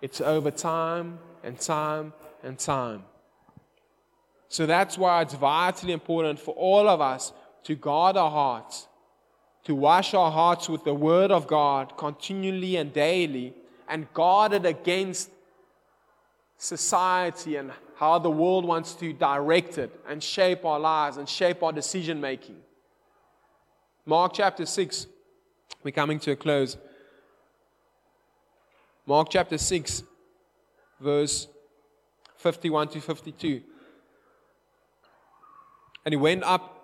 [0.00, 2.12] It's over time and time
[2.42, 3.04] and time.
[4.48, 7.32] So that's why it's vitally important for all of us
[7.64, 8.86] to guard our hearts,
[9.64, 13.54] to wash our hearts with the Word of God continually and daily
[13.88, 15.30] and guarded against
[16.58, 21.62] society and how the world wants to direct it and shape our lives and shape
[21.62, 22.56] our decision making.
[24.04, 25.06] Mark chapter 6,
[25.82, 26.76] we're coming to a close.
[29.06, 30.02] Mark chapter 6,
[31.00, 31.48] verse
[32.36, 33.62] 51 to 52.
[36.04, 36.76] And he went up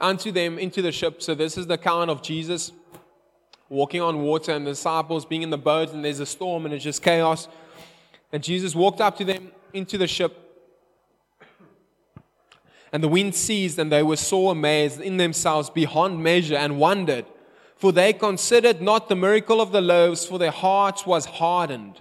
[0.00, 1.22] unto them into the ship.
[1.22, 2.72] So, this is the account of Jesus
[3.68, 6.74] walking on water and the disciples being in the boat and there's a storm and
[6.74, 7.48] it's just chaos.
[8.32, 10.44] And Jesus walked up to them into the ship.
[12.92, 17.26] And the wind ceased, and they were so amazed in themselves beyond measure and wondered,
[17.76, 22.00] for they considered not the miracle of the loaves, for their hearts was hardened.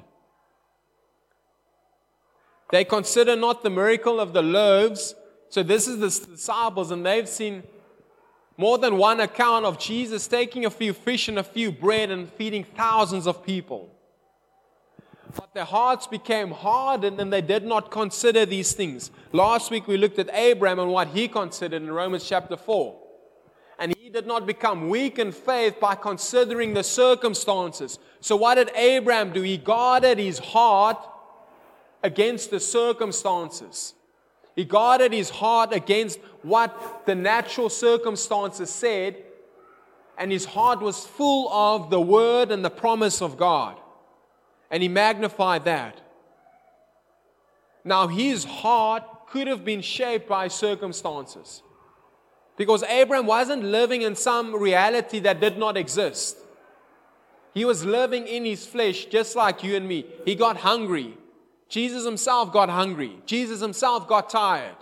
[2.71, 5.13] They consider not the miracle of the loaves.
[5.49, 7.63] So this is the disciples, and they've seen
[8.57, 12.27] more than one account of Jesus taking a few fish and a few bread and
[12.33, 13.93] feeding thousands of people.
[15.35, 19.11] But their hearts became hardened and they did not consider these things.
[19.31, 22.99] Last week we looked at Abraham and what he considered in Romans chapter 4.
[23.79, 27.99] And he did not become weak in faith by considering the circumstances.
[28.21, 29.43] So, what did Abraham do?
[29.43, 30.97] He guarded his heart
[32.01, 33.93] against the circumstances.
[34.57, 39.23] He guarded his heart against what the natural circumstances said,
[40.17, 43.77] and his heart was full of the word and the promise of God.
[44.71, 46.01] And he magnified that.
[47.85, 51.61] Now, his heart could have been shaped by circumstances.
[52.57, 56.35] Because Abraham wasn't living in some reality that did not exist.
[57.53, 60.07] He was living in his flesh just like you and me.
[60.25, 61.15] He got hungry.
[61.69, 63.17] Jesus himself got hungry.
[63.25, 64.75] Jesus himself got tired.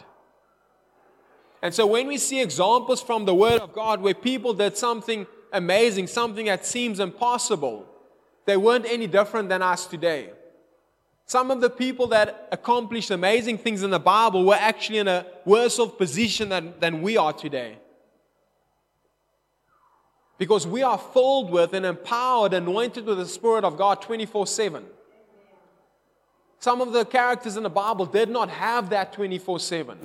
[1.61, 5.25] And so when we see examples from the Word of God where people did something
[5.51, 7.87] amazing, something that seems impossible,
[8.45, 10.29] they weren't any different than us today.
[11.25, 15.25] Some of the people that accomplished amazing things in the Bible were actually in a
[15.43, 17.79] worse off position than, than we are today.
[20.37, 24.85] Because we are filled with and empowered, anointed with the Spirit of God 24 7.
[26.65, 29.99] Some of the characters in the Bible did not have that 24 7.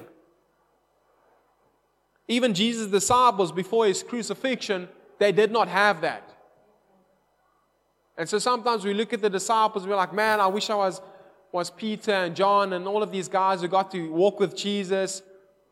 [2.29, 4.87] Even Jesus' disciples, before his crucifixion,
[5.19, 6.29] they did not have that.
[8.19, 11.01] And so sometimes we look at the disciples, we're like, man, I wish I was,
[11.51, 15.23] was Peter and John and all of these guys who got to walk with Jesus.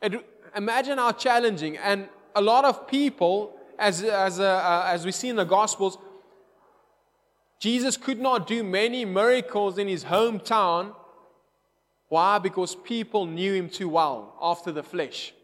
[0.00, 0.22] And
[0.56, 1.76] imagine how challenging.
[1.76, 5.98] And a lot of people, as, as, uh, as we see in the Gospels,
[7.58, 10.94] Jesus could not do many miracles in his hometown.
[12.08, 12.38] Why?
[12.38, 15.34] Because people knew him too well after the flesh.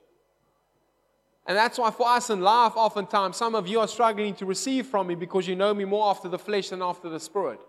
[1.47, 4.87] And that's why for us in life, oftentimes, some of you are struggling to receive
[4.87, 7.61] from me because you know me more after the flesh than after the spirit.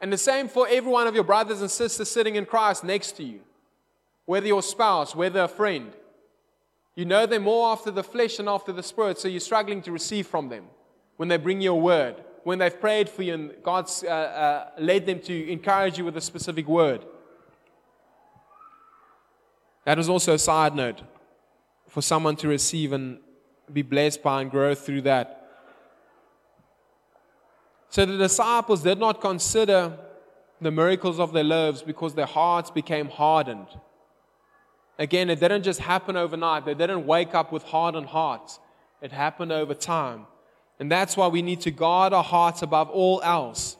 [0.00, 3.12] And the same for every one of your brothers and sisters sitting in Christ next
[3.12, 3.40] to you,
[4.26, 5.92] whether your spouse, whether a friend.
[6.94, 9.92] You know them more after the flesh than after the spirit, so you're struggling to
[9.92, 10.64] receive from them
[11.16, 14.70] when they bring you a word, when they've prayed for you and God's uh, uh,
[14.78, 17.04] led them to encourage you with a specific word.
[19.84, 21.02] That was also a side note
[21.88, 23.18] for someone to receive and
[23.72, 25.38] be blessed by and grow through that.
[27.90, 29.98] So the disciples did not consider
[30.60, 33.66] the miracles of their loaves because their hearts became hardened.
[34.98, 36.64] Again, it didn't just happen overnight.
[36.64, 38.60] They didn't wake up with hardened hearts.
[39.00, 40.26] It happened over time.
[40.78, 43.76] And that's why we need to guard our hearts above all else.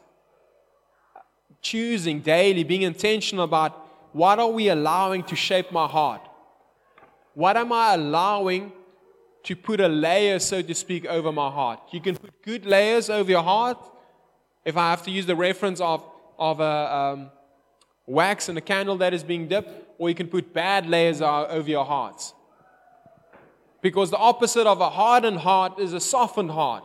[1.60, 3.78] Choosing daily, being intentional about
[4.12, 6.20] what are we allowing to shape my heart?
[7.34, 8.72] What am I allowing
[9.44, 11.80] to put a layer, so to speak, over my heart?
[11.90, 13.78] You can put good layers over your heart.
[14.64, 16.04] If I have to use the reference of,
[16.38, 17.30] of a um,
[18.06, 21.68] wax and a candle that is being dipped, or you can put bad layers over
[21.68, 22.34] your hearts.
[23.82, 26.84] Because the opposite of a hardened heart is a softened heart.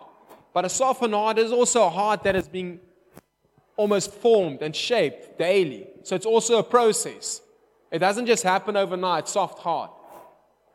[0.54, 2.80] But a softened heart is also a heart that is being
[3.78, 5.88] almost formed and shaped daily.
[6.04, 7.42] So it's also a process.
[7.92, 9.92] It doesn't just happen overnight, soft heart.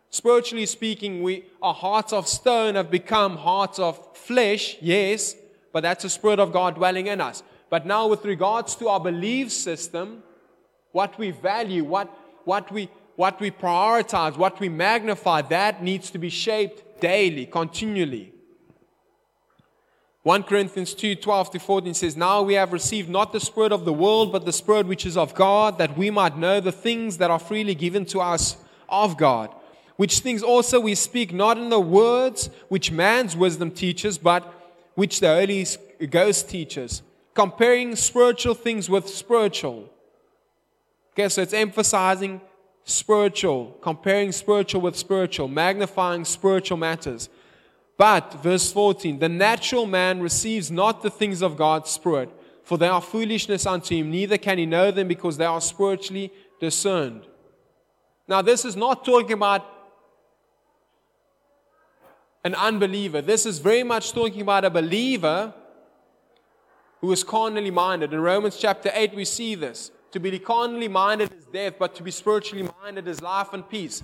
[0.09, 5.35] Spiritually speaking, we, our hearts of stone have become hearts of flesh, yes,
[5.73, 7.43] but that's the Spirit of God dwelling in us.
[7.71, 10.23] But now, with regards to our belief system,
[10.93, 12.09] what we value, what,
[12.45, 18.33] what, we, what we prioritize, what we magnify, that needs to be shaped daily, continually.
[20.23, 23.85] 1 Corinthians 2 12 to 14 says, Now we have received not the Spirit of
[23.85, 27.19] the world, but the Spirit which is of God, that we might know the things
[27.19, 28.57] that are freely given to us
[28.89, 29.53] of God.
[29.97, 34.45] Which things also we speak not in the words which man's wisdom teaches, but
[34.95, 35.67] which the Holy
[36.07, 37.03] Ghost teaches,
[37.35, 39.89] comparing spiritual things with spiritual.
[41.13, 42.41] Okay, so it's emphasizing
[42.85, 47.29] spiritual, comparing spiritual with spiritual, magnifying spiritual matters.
[47.97, 52.31] But, verse 14, the natural man receives not the things of God's Spirit,
[52.65, 56.33] for they are foolishness unto him, neither can he know them because they are spiritually
[56.61, 57.27] discerned.
[58.27, 59.67] Now, this is not talking about
[62.45, 63.21] an unbeliever.
[63.21, 65.55] This is very much talking about a believer
[67.01, 68.13] who is carnally minded.
[68.13, 69.91] In Romans chapter 8, we see this.
[70.13, 74.03] To be carnally minded is death, but to be spiritually minded is life and peace.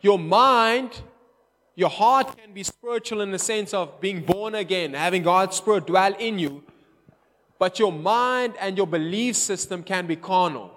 [0.00, 1.02] Your mind
[1.74, 5.86] your heart can be spiritual in the sense of being born again, having God's Spirit
[5.86, 6.62] dwell in you,
[7.58, 10.70] but your mind and your belief system can be carnal.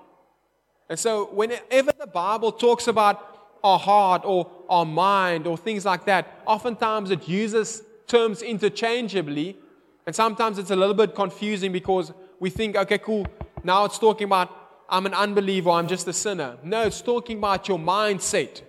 [0.89, 6.05] And so, whenever the Bible talks about our heart or our mind or things like
[6.05, 9.57] that, oftentimes it uses terms interchangeably,
[10.05, 13.27] and sometimes it's a little bit confusing because we think, okay, cool,
[13.65, 14.49] now it's talking about
[14.87, 16.57] I'm an unbeliever, I'm just a sinner.
[16.63, 18.61] No, it's talking about your mindset.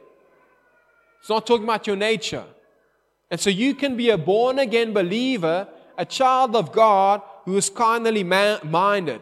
[1.21, 2.45] It's not talking about your nature.
[3.31, 5.69] And so you can be a born again believer,
[5.99, 9.21] a child of God who is carnally minded,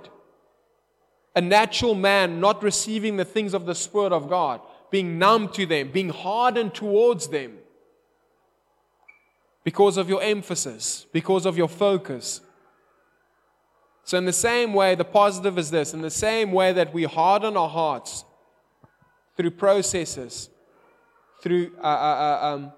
[1.34, 4.60] a natural man not receiving the things of the Spirit of God,
[4.90, 7.58] being numb to them, being hardened towards them
[9.64, 12.40] because of your emphasis, because of your focus.
[14.04, 17.04] So, in the same way, the positive is this in the same way that we
[17.04, 18.24] harden our hearts
[19.36, 20.50] through processes
[21.44, 22.72] through uh, uh, uh, um,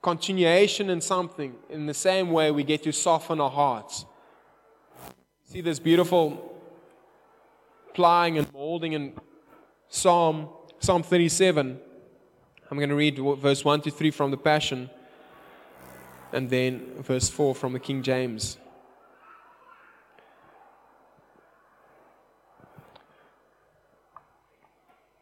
[0.00, 4.04] continuation in something, in the same way we get to soften our hearts.
[5.46, 6.54] See this beautiful
[7.92, 9.14] plying and molding in
[9.88, 10.48] Psalm,
[10.78, 11.80] Psalm 37.
[12.70, 14.88] I'm going to read verse 1 to 3 from the Passion
[16.32, 18.58] and then verse 4 from the King James.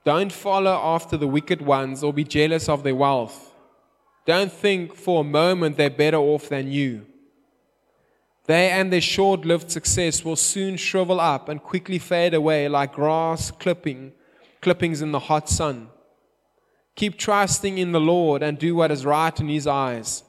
[0.04, 3.54] Don't follow after the wicked ones or be jealous of their wealth.
[4.26, 7.06] Don't think for a moment they're better off than you.
[8.46, 12.94] They and their short lived success will soon shrivel up and quickly fade away like
[12.94, 14.12] grass clipping,
[14.60, 15.88] clippings in the hot sun.
[16.96, 20.24] Keep trusting in the Lord and do what is right in His eyes.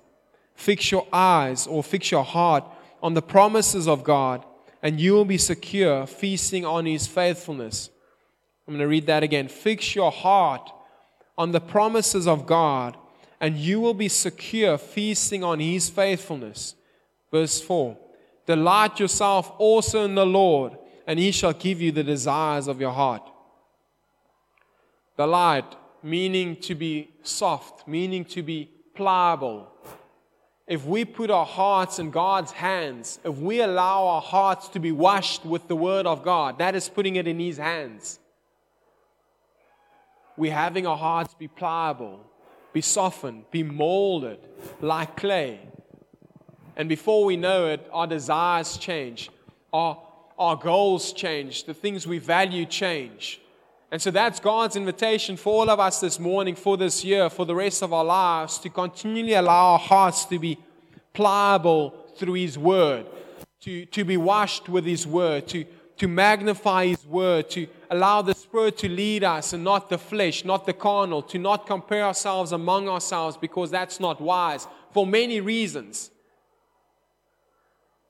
[0.55, 2.63] Fix your eyes or fix your heart
[3.01, 4.45] on the promises of God,
[4.82, 7.89] and you will be secure, feasting on His faithfulness.
[8.68, 9.47] I'm going to read that again.
[9.47, 10.72] Fix your heart
[11.38, 12.97] on the promises of God,
[13.41, 16.76] and you will be secure, feasting on His faithfulness.
[17.32, 17.97] Verse 4
[18.45, 22.91] Delight yourself also in the Lord, and He shall give you the desires of your
[22.91, 23.30] heart.
[25.18, 29.70] Delight, meaning to be soft, meaning to be pliable.
[30.66, 34.93] If we put our hearts in God's hands, if we allow our hearts to be
[34.93, 38.20] washed with the Word of God, that is putting it in His hands
[40.38, 42.19] we're having our hearts be pliable,
[42.71, 44.39] be softened, be molded
[44.81, 45.59] like clay.
[46.75, 49.29] And before we know it, our desires change,
[49.71, 50.01] our,
[50.39, 53.39] our goals change, the things we value change.
[53.91, 57.45] And so that's God's invitation for all of us this morning, for this year, for
[57.45, 60.57] the rest of our lives, to continually allow our hearts to be
[61.13, 63.05] pliable through His Word,
[63.61, 65.65] to, to be washed with His Word, to,
[66.03, 70.43] to magnify His Word, to allow the Spirit to lead us and not the flesh,
[70.43, 75.39] not the carnal, to not compare ourselves among ourselves because that's not wise for many
[75.39, 76.11] reasons.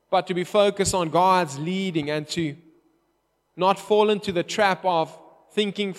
[0.10, 2.56] But to be focused on God's leading and to
[3.56, 5.16] not fall into the trap of
[5.52, 5.96] thinking,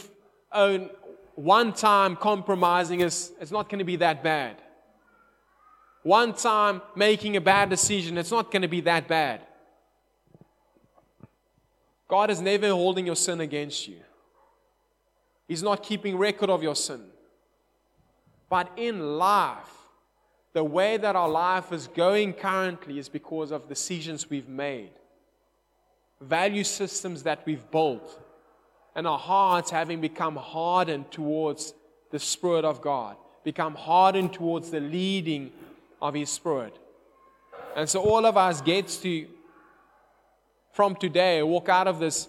[0.51, 0.91] oh,
[1.37, 4.57] one time compromising is it's not going to be that bad.
[6.03, 9.43] One time making a bad decision, it's not going to be that bad.
[12.09, 14.01] God is never holding your sin against you.
[15.49, 17.03] He's not keeping record of your sin.
[18.49, 19.71] But in life,
[20.53, 24.93] the way that our life is going currently is because of decisions we've made,
[26.21, 28.21] value systems that we've built,
[28.95, 31.75] and our hearts having become hardened towards
[32.11, 35.51] the Spirit of God, become hardened towards the leading
[36.01, 36.79] of His Spirit.
[37.75, 39.27] And so all of us gets to
[40.75, 42.29] from today walk out of this,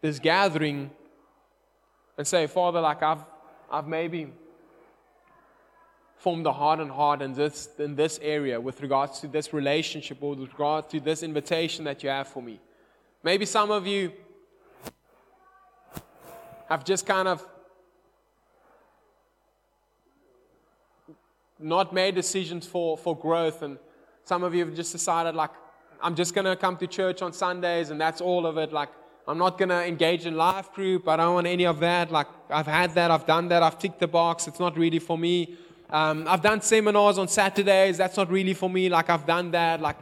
[0.00, 0.88] this gathering
[2.16, 3.24] and say, Father, like I've,
[3.68, 4.28] I've maybe
[6.16, 10.36] formed a hardened heart in this, in this area with regards to this relationship or
[10.36, 12.60] with regards to this invitation that you have for me.
[13.24, 14.12] Maybe some of you
[16.68, 17.44] have just kind of
[21.58, 23.76] not made decisions for, for growth, and
[24.22, 25.50] some of you have just decided, like,
[26.02, 28.72] I'm just going to come to church on Sundays and that's all of it.
[28.72, 28.88] Like,
[29.28, 31.06] I'm not going to engage in life group.
[31.06, 32.10] I don't want any of that.
[32.10, 33.10] Like, I've had that.
[33.10, 33.62] I've done that.
[33.62, 34.48] I've ticked the box.
[34.48, 35.56] It's not really for me.
[35.90, 37.98] Um, I've done seminars on Saturdays.
[37.98, 38.88] That's not really for me.
[38.88, 39.80] Like, I've done that.
[39.80, 39.98] Like,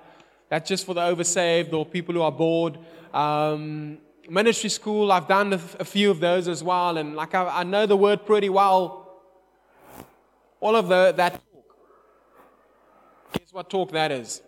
[0.48, 2.78] that's just for the oversaved or people who are bored.
[3.12, 3.98] Um,
[4.30, 6.96] ministry school, I've done a, a, few of those as well.
[6.96, 9.22] And, like, I, I know the word pretty well.
[10.60, 11.76] All of the, that talk.
[13.32, 14.42] Guess what talk that is?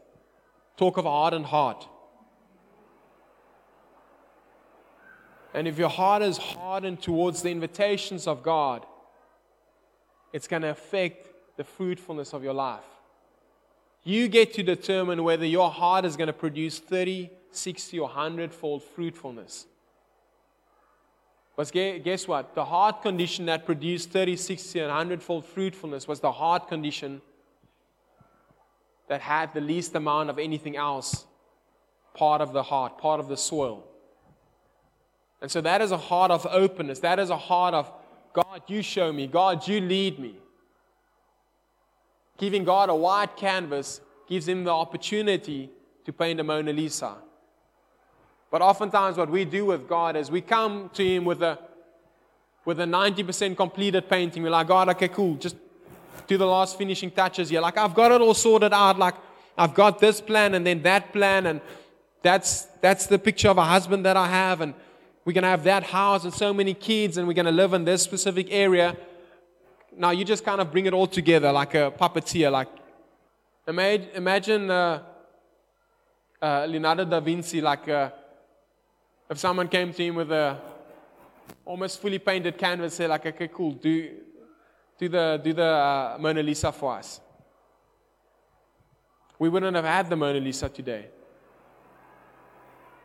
[0.80, 1.86] Talk of a hardened heart.
[5.52, 8.86] And if your heart is hardened towards the invitations of God,
[10.32, 11.28] it's going to affect
[11.58, 12.86] the fruitfulness of your life.
[14.04, 18.50] You get to determine whether your heart is going to produce 30, 60, or 100
[18.50, 19.66] fold fruitfulness.
[21.56, 22.54] But guess what?
[22.54, 27.20] The heart condition that produced 30, 60, and 100 fold fruitfulness was the heart condition
[29.10, 31.26] that had the least amount of anything else
[32.14, 33.84] part of the heart, part of the soil.
[35.42, 37.00] And so that is a heart of openness.
[37.00, 37.90] That is a heart of
[38.32, 39.26] God, you show me.
[39.26, 40.36] God, you lead me.
[42.38, 45.70] Giving God a wide canvas gives him the opportunity
[46.04, 47.16] to paint a Mona Lisa.
[48.48, 51.58] But oftentimes, what we do with God is we come to Him with a
[52.64, 54.42] with a 90% completed painting.
[54.42, 55.56] We're like, God, okay, cool, just
[56.26, 57.60] do the last finishing touches here.
[57.60, 58.98] Like, I've got it all sorted out.
[58.98, 59.14] Like,
[59.56, 61.60] I've got this plan and then that plan, and
[62.22, 64.74] that's, that's the picture of a husband that I have, and
[65.24, 67.74] we're going to have that house and so many kids, and we're going to live
[67.74, 68.96] in this specific area.
[69.96, 72.50] Now, you just kind of bring it all together like a puppeteer.
[72.50, 72.68] Like,
[73.66, 75.02] imagine uh,
[76.40, 78.10] uh, Leonardo da Vinci, like uh,
[79.28, 80.58] if someone came to him with a
[81.64, 84.10] almost fully painted canvas, say like, okay, cool, do,
[85.00, 87.22] do the, do the uh, Mona Lisa for us.
[89.38, 91.06] We wouldn't have had the Mona Lisa today.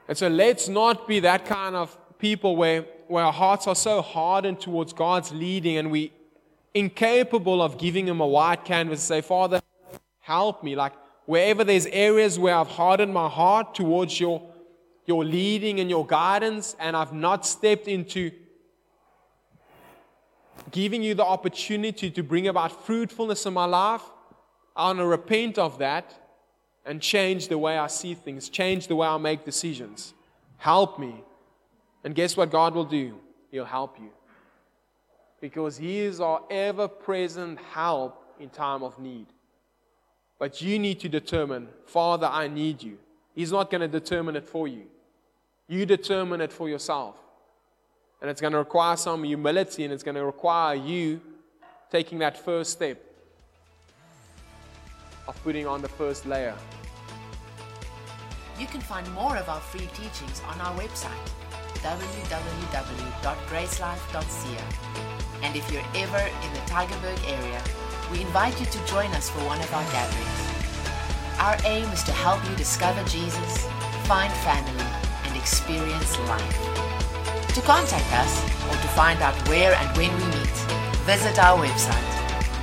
[0.10, 4.02] And so let's not be that kind of people where, where our hearts are so
[4.02, 6.12] hardened towards God's leading and we
[6.74, 9.62] incapable of giving him a white canvas and say, Father,
[10.20, 10.76] help me.
[10.76, 10.91] Like
[11.26, 14.41] wherever there's areas where I've hardened my heart towards your,
[15.06, 18.32] your leading and your guidance, and I've not stepped into
[20.72, 24.03] giving you the opportunity to bring about fruitfulness in my life,
[24.76, 26.13] I want to repent of that
[26.86, 30.13] and change the way I see things, change the way I make decisions.
[30.57, 31.24] Help me.
[32.03, 33.20] And guess what God will do?
[33.51, 34.11] He'll help you.
[35.41, 39.28] Because He is our ever present help in time of need.
[40.38, 42.97] But you need to determine, Father, I need you.
[43.34, 44.84] He's not going to determine it for you.
[45.68, 47.18] You determine it for yourself.
[48.22, 51.22] And it's going to require some humility and it's going to require you
[51.91, 53.01] taking that first step
[55.28, 56.55] of putting on the first layer.
[58.59, 61.30] You can find more of our free teachings on our website
[61.86, 64.63] www.gracelife.ca.
[65.43, 67.61] And if you're ever in the Tygerberg area,
[68.11, 70.41] we invite you to join us for one of our gatherings.
[71.39, 73.68] Our aim is to help you discover Jesus,
[74.07, 74.86] find family,
[75.26, 76.95] and experience life.
[77.56, 80.58] To contact us or to find out where and when we meet,
[81.08, 82.03] visit our website